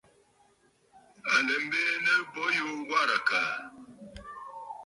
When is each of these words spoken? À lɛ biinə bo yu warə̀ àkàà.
À 1.33 1.35
lɛ 1.47 1.55
biinə 1.69 2.13
bo 2.33 2.43
yu 2.57 2.67
warə̀ 2.89 3.17
àkàà. 3.21 3.51